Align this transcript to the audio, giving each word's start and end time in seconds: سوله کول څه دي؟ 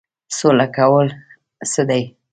سوله 0.37 0.67
کول 0.77 1.07
څه 1.71 1.81
دي؟ 1.89 2.03